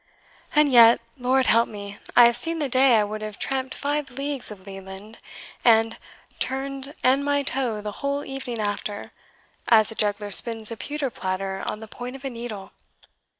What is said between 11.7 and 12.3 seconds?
the point of